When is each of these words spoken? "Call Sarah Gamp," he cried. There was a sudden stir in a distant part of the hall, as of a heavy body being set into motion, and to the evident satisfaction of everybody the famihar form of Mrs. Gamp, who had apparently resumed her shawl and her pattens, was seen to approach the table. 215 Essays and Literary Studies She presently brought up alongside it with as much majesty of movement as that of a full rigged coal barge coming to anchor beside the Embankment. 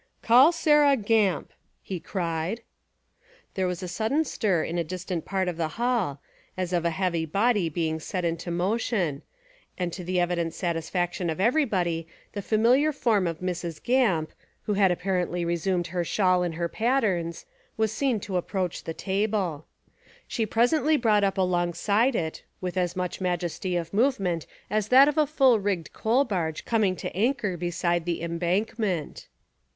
"Call 0.23 0.51
Sarah 0.51 0.97
Gamp," 0.97 1.53
he 1.83 1.99
cried. 1.99 2.61
There 3.53 3.67
was 3.67 3.83
a 3.83 3.87
sudden 3.87 4.25
stir 4.25 4.63
in 4.63 4.79
a 4.79 4.83
distant 4.83 5.25
part 5.25 5.47
of 5.47 5.57
the 5.57 5.67
hall, 5.77 6.19
as 6.57 6.73
of 6.73 6.85
a 6.85 6.89
heavy 6.89 7.23
body 7.23 7.69
being 7.69 7.99
set 7.99 8.25
into 8.25 8.49
motion, 8.49 9.21
and 9.77 9.93
to 9.93 10.03
the 10.03 10.19
evident 10.19 10.55
satisfaction 10.55 11.29
of 11.29 11.39
everybody 11.39 12.07
the 12.33 12.41
famihar 12.41 12.95
form 12.95 13.27
of 13.27 13.41
Mrs. 13.41 13.79
Gamp, 13.83 14.31
who 14.63 14.73
had 14.73 14.89
apparently 14.91 15.45
resumed 15.45 15.85
her 15.93 16.03
shawl 16.03 16.41
and 16.41 16.55
her 16.55 16.67
pattens, 16.67 17.45
was 17.77 17.91
seen 17.91 18.19
to 18.21 18.37
approach 18.37 18.85
the 18.85 18.95
table. 18.95 19.67
215 20.27 20.47
Essays 20.63 20.73
and 20.73 20.83
Literary 20.83 20.91
Studies 20.97 20.97
She 20.97 20.97
presently 20.97 20.97
brought 20.97 21.23
up 21.23 21.37
alongside 21.37 22.15
it 22.15 22.43
with 22.59 22.75
as 22.75 22.95
much 22.95 23.21
majesty 23.21 23.75
of 23.75 23.93
movement 23.93 24.47
as 24.67 24.87
that 24.87 25.07
of 25.07 25.19
a 25.19 25.27
full 25.27 25.59
rigged 25.59 25.93
coal 25.93 26.23
barge 26.23 26.65
coming 26.65 26.95
to 26.95 27.15
anchor 27.15 27.55
beside 27.55 28.05
the 28.05 28.23
Embankment. 28.23 29.27